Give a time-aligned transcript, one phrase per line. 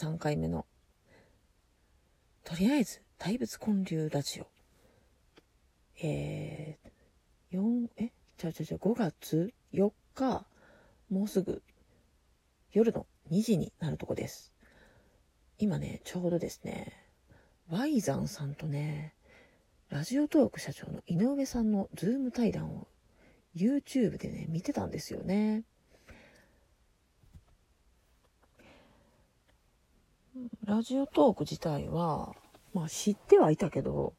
[0.00, 0.64] 3回目の、
[2.42, 4.46] とりあえず、大仏建立ラジオ。
[6.02, 8.10] えー、4、え？
[8.38, 10.46] ちゃちゃちゃ、5月4日、
[11.10, 11.62] もうすぐ、
[12.72, 14.54] 夜の2時になるとこです。
[15.58, 16.96] 今ね、ちょうどですね、
[17.68, 19.12] ワイザンさんとね、
[19.90, 22.88] ラジオトーク社長の井上さんのズーム対談を
[23.54, 25.64] YouTube でね、見てたんですよね。
[30.64, 32.34] ラジオトーク自体は、
[32.72, 34.14] まあ知ってはいたけど、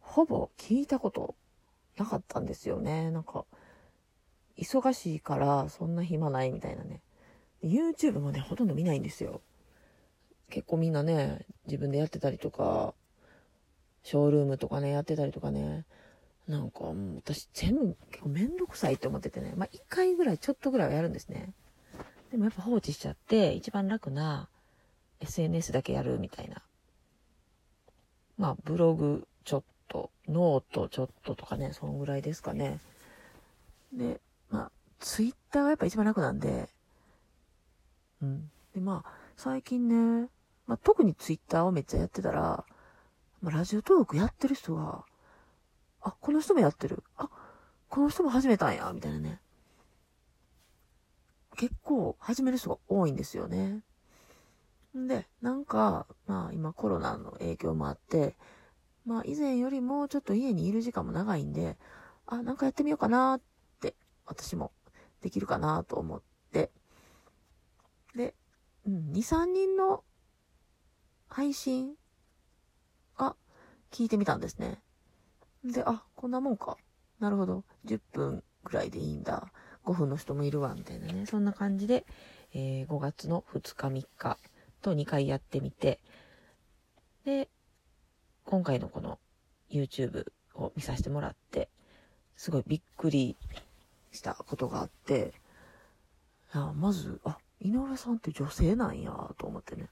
[0.00, 1.34] ほぼ聞いたこと
[1.96, 3.10] なかったんですよね。
[3.10, 3.44] なんか、
[4.58, 7.00] 忙しいからそんな暇ないみたいなね。
[7.62, 9.40] YouTube もね、ほとんど見ないんですよ。
[10.50, 12.94] 結構みんなね、自分でやってたりとか、
[14.02, 15.86] ショールームとかね、やってたりとかね、
[16.48, 21.54] なんかもう私全部結構めんどくさいって思っててね、まあ一回ぐらいちょっとぐらいはやるんですね。
[22.30, 24.48] でもやっぱ放置しちゃって、一番楽な
[25.22, 26.62] SNS だけやるみたいな。
[28.38, 32.80] まあブログちょっと、ノートちょっととかね、そのぐらいですかね。
[33.92, 36.68] で、まあ、ツイッターがやっぱ一番楽なんで、
[38.22, 38.50] うん。
[38.74, 39.88] で、まあ、最近
[40.22, 40.28] ね、
[40.66, 42.64] まあ、特にツイッターをめっちゃやってたら、
[43.42, 45.04] まあ、ラジオトークやってる人が、
[46.00, 47.02] あ、この人もやってる。
[47.16, 47.28] あ、
[47.88, 49.40] この人も始めたんや、みたいなね。
[51.56, 53.82] 結構始める人が多いんですよね。
[54.98, 58.36] んで、なんか、まあ今コロナの影響もあって、
[59.04, 61.78] まあ以前よりもちょっと家にいる時間も長いんで、
[62.26, 63.40] あ、なんかやってみようかなっ
[63.80, 63.94] て
[64.26, 64.72] 私も
[65.20, 66.70] できるかなと思って、
[68.14, 68.34] で、
[68.86, 70.04] うん、2、3人の
[71.28, 71.94] 配信
[73.16, 73.36] が
[73.90, 74.82] 聞いてみたんですね。
[75.64, 76.76] で、あ、こんなもんか。
[77.20, 77.64] なるほど。
[77.86, 79.52] 10分くらいでいいんだ。
[79.84, 81.26] 5分の人もいるわ、みたいなね。
[81.26, 82.04] そんな感じで、
[82.52, 84.38] えー、5月の2日3日
[84.82, 86.00] と2回やってみて、
[87.24, 87.48] で、
[88.44, 89.18] 今回のこの
[89.70, 91.70] YouTube を見させてもらって、
[92.36, 93.36] すごいびっくり
[94.10, 95.32] したことがあって、
[96.52, 99.88] あまず、あ、井上さんって女性なんや、と思ってね。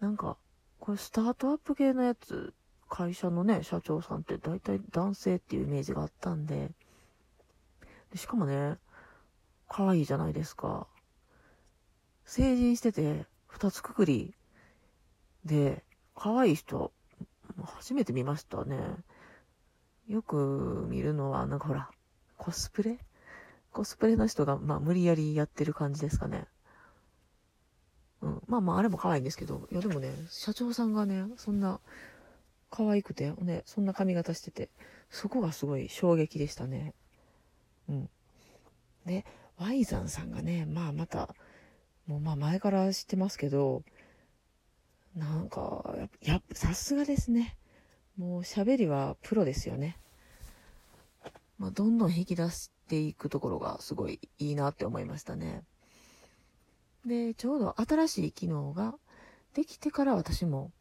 [0.00, 0.36] なんか、
[0.80, 2.54] これスタートアップ系のやつ、
[2.88, 6.72] 会社のね、社長さんって大体男性っていうイメージがあったんで、
[8.10, 8.78] でしかもね、
[9.68, 10.86] 可愛いじゃないですか。
[12.24, 14.34] 成人してて、二つくくり
[15.44, 15.84] で、
[16.16, 16.90] 可愛い人、
[17.62, 18.78] 初めて見ましたね。
[20.08, 21.90] よく見るのは、なんかほら、
[22.38, 22.98] コスプレ？
[23.70, 26.46] コスプレの人が、まあ、無理やりやってる感じですかね。
[28.22, 28.42] うん。
[28.46, 31.78] まあまあ、あれも可愛いんですけど、いやでもね、社長さんがね、そんな、
[32.70, 34.70] 可愛くて、ね、そんな髪型してて、
[35.10, 36.94] そこがすごい衝撃でしたね。
[37.88, 38.10] うん。
[39.04, 39.26] で、
[39.58, 41.34] ワイザンさんがね、まあまた、
[42.06, 43.82] もうまあ前から知ってますけど、
[45.16, 47.56] なんか、や、さすがですね。
[48.16, 49.98] もう喋りはプロですよね。
[51.58, 55.62] まあ、どんどん引き出していくところがすごいいいなって思いましたね。
[57.06, 58.94] で、ちょうど新しい機能が
[59.54, 60.72] できてから私も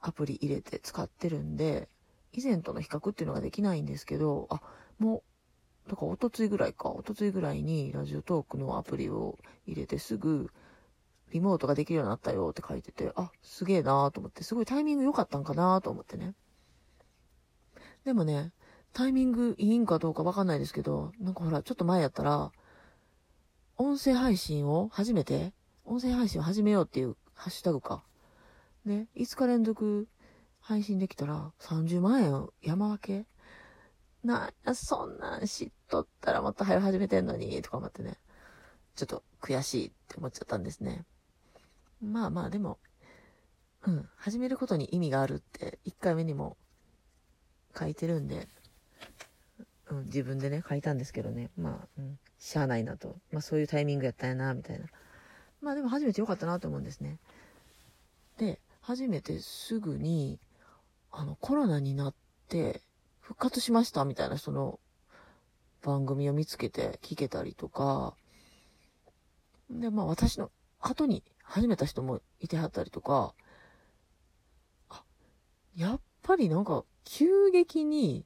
[0.00, 1.88] アプリ入れて使ってるんで、
[2.32, 4.60] 以前との比較っていうのができないんですけど、あ、
[4.98, 5.22] も
[5.86, 10.50] う、だからおとついぐらいか、おとついぐらいにラジオトークのアプリを入れてすぐ、
[11.30, 16.34] リモートができるようになったよって書いてて、あ、すげえなーと思って、すごいタイミング良かったんかなと思ってね。
[18.04, 18.52] でもね、
[18.92, 22.52] タイミングいいんかどうかわかんないですけど、なんかほら、ちょっと前やったら、
[23.76, 25.52] 音声配信を始めて、
[25.84, 28.04] 音声配信を始めようっていうハッシュタグか。
[28.84, 30.08] ね、5日連続
[30.60, 33.26] 配信できたら30万円山分け
[34.24, 38.18] な、そんなん知っとったらもっと早始めてんのに、とか思ってね。
[38.96, 41.04] ちょっと悔しいって思っちゃったんですね。
[42.02, 42.78] まあまあでも、
[43.86, 46.56] うん、始めることに意味があるって1回目にも
[47.78, 48.48] 書いてるんで、
[49.90, 51.50] うん、自分でね、書いたんですけどね。
[51.56, 53.16] まあ、うん、しゃあないなと。
[53.32, 54.86] まあそういうタイミングやったんやな、みたいな。
[55.60, 57.18] まあでも初めてよかったなと思うんですね。
[58.38, 60.38] で、初めてすぐに、
[61.10, 62.14] あの、コロナになっ
[62.48, 62.82] て
[63.20, 64.80] 復活しましたみたいな人の
[65.82, 68.14] 番組を見つけて聞けたりとか、
[69.70, 73.34] で、まあ私の後に始めた人もいてはったりとか、
[74.88, 75.02] あ、
[75.74, 78.24] やっぱりなんか急激に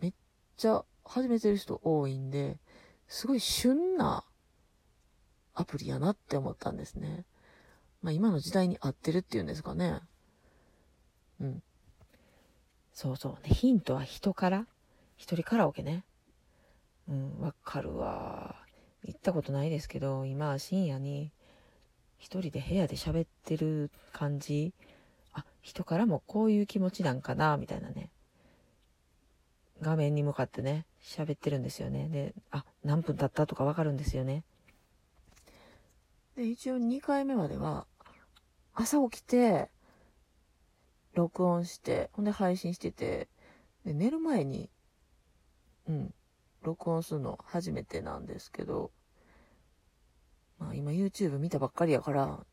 [0.00, 0.12] めっ
[0.56, 2.60] ちゃ始めてる人多いんで、
[3.08, 4.24] すごい旬な
[5.54, 7.24] アプリやなって思ったんですね。
[8.00, 9.98] まあ今の時代に合ってるっていうんですかね。
[11.40, 11.62] うん。
[12.92, 13.38] そうそう。
[13.42, 14.66] ヒントは人から。
[15.16, 16.04] 一人カラオケね。
[17.08, 18.54] うん、わかるわ。
[19.02, 21.32] 行ったことないですけど、今は深夜に
[22.18, 24.74] 一人で部屋で喋ってる感じ、
[25.32, 28.10] あ、人からもこういう気持ちなんかな、みたいなね。
[29.80, 32.08] 画面に向かってね、喋ってるんですよね。
[32.08, 34.42] で、あ、何分経ったとかわかるんですよね。
[36.36, 37.86] で、一応2回目までは、
[38.74, 39.70] 朝起きて、
[41.14, 43.28] 録音して、ほんで配信してて、
[43.84, 44.70] で、寝る前に、
[45.88, 46.14] うん、
[46.62, 48.90] 録音するの初めてなんですけど、
[50.58, 52.44] まあ今 YouTube 見たばっかりやから、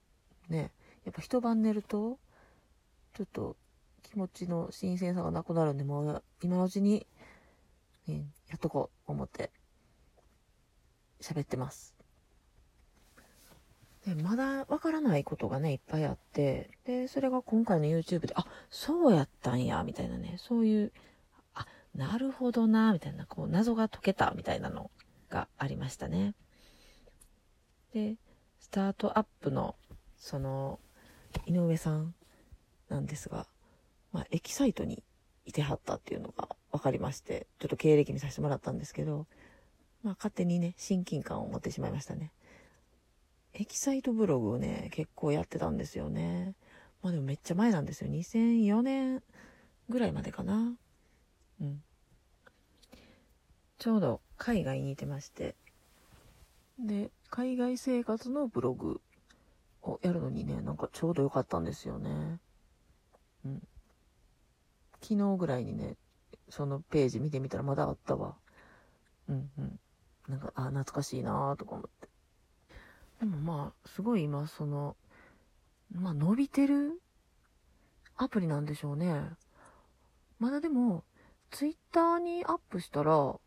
[0.49, 0.71] ね、
[1.05, 2.19] やっぱ一晩寝ると、
[3.13, 3.55] ちょっと
[4.03, 7.07] 気持ちの新鮮さがなくなるんで、もう今のうちに、
[8.07, 9.51] ね、やっとこう思って
[11.21, 11.95] 喋ってます。
[14.05, 20.91] でまだわからないことがね、いっぱいあって、で、それが今回の YouTube で、あ、そうやったんや、みたいなね、そういう、
[21.55, 21.65] あ、
[21.95, 24.91] なるほどな、みたいな、こう、謎が解けた、みたいなの
[25.29, 26.35] がありましたね。
[27.95, 28.17] で、
[28.59, 29.77] スタートアップの、
[30.17, 30.81] その、
[31.45, 32.13] 井上さん
[32.89, 33.47] なんですが、
[34.11, 35.01] まあ、エキサイトに
[35.45, 39.27] いてはったっていうのが分かりまして、ちょっと経歴見させてもらったんですけど、
[40.03, 42.33] まあ、勝手にね、親近感を持ってしまいましたね。
[43.53, 46.53] エキサイトブログをね、結構やってたんですよね。
[47.01, 48.09] まあでもめっちゃ前なんですよ。
[48.09, 49.23] 2004年
[49.87, 50.75] ぐらいまでかな。
[51.61, 51.81] うん。
[53.77, 55.55] ちょうど海外にいてまして。
[56.77, 59.01] で、海外生活のブログ
[59.81, 62.39] をやるのにね、なんかちょうど良かったんですよね。
[63.45, 63.61] うん。
[65.01, 65.97] 昨日ぐらいにね、
[66.47, 68.35] そのページ見てみたらまだあったわ。
[69.27, 69.79] うんうん。
[70.29, 72.07] なんか、あ、懐かしいなーとか思って。
[73.19, 74.95] でもまあ、すごい今、その、
[75.91, 77.01] まあ伸びてる
[78.15, 79.13] アプリなんでしょうね。
[80.39, 81.03] まだでも、
[81.51, 83.37] ツイッターにアップしたら、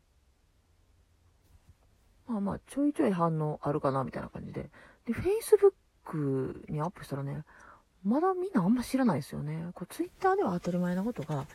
[2.28, 4.70] まあまあ、ちょいちょい反応あるかな、みたいな感じで。
[5.06, 7.44] で、Facebook にアップしたらね、
[8.04, 9.70] まだみんなあんま知らないですよね。
[9.74, 11.46] こう、Twitter では当たり前なことが、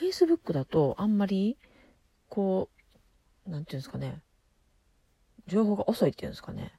[0.00, 1.56] Facebook だとあんまり、
[2.28, 2.68] こ
[3.46, 4.20] う、なんていうんですかね、
[5.46, 6.72] 情報が遅いっていうんですかね。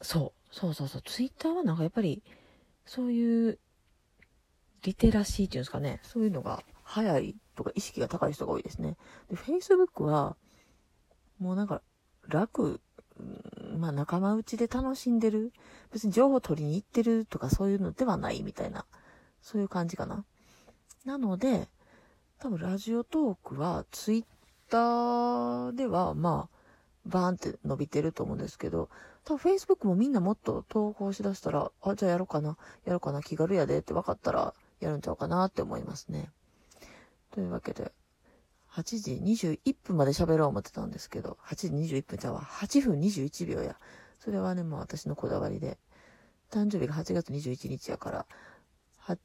[0.00, 2.22] そう、そうそうそう、Twitter はなんかやっぱり、
[2.86, 3.58] そういう、
[4.82, 8.96] リテラシーっていうんですかね、そういうのが早いとか意識が高い人が多いですね。
[9.28, 10.36] で、Facebook は、
[11.38, 11.82] もうなんか
[12.28, 12.80] 楽、
[13.78, 15.52] まあ仲間内で楽しんでる。
[15.92, 18.84] 別に情報取りに行ってるとかそういうのではないみたいな、
[19.40, 20.24] そういう感じかな。
[21.04, 21.68] なので、
[22.38, 24.24] 多分ラジオトークはツイッ
[24.68, 26.56] ターではまあ、
[27.06, 28.90] バーンって伸びてると思うんですけど、
[29.24, 36.30] 多分 Facebook もみんなもっと投稿しだしたら、あ、じゃあやろうかな、やろうかな、気軽やでって分かったらやるんちゃうかなって思いますね。
[37.30, 37.92] というわけで、
[38.76, 39.12] 8時
[39.54, 43.76] 21分まで喋ろう思ってたんですけど、8時21分じゃあ8分21秒や。
[44.18, 45.78] それはね、もう私のこだわりで。
[46.50, 48.26] 誕生日が8月21日やから、
[49.06, 49.16] 8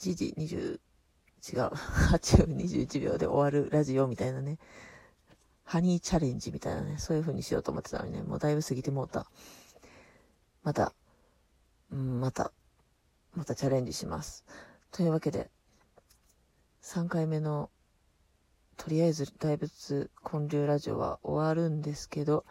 [0.00, 1.70] 時20、違う、
[2.10, 4.58] 8分21秒で終わるラジオみたいなね。
[5.62, 9.30] ハニーチャレンジみたいなね、そういう風にしようと思ってたのにね、もうだいぶ過ぎてもうた。
[10.64, 10.92] また、
[11.92, 12.52] うん、また、
[13.34, 14.44] またチャレンジします。
[14.90, 15.50] というわけで、
[16.82, 17.70] 3回目の
[18.76, 22.44] とりあえず大仏建立ラジオは終わるんですけど、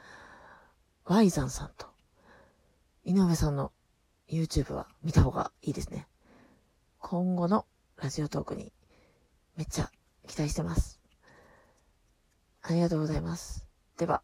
[1.06, 1.88] ワイザンさんと
[3.04, 3.72] 井上さんの
[4.28, 6.08] YouTube は見た方がいいですね。
[7.00, 7.66] 今後の
[7.98, 8.74] ラジオトークに
[9.56, 9.92] めっちゃ
[10.28, 11.00] 期待してます。
[12.64, 13.66] ありがとうございます。
[13.98, 14.22] では。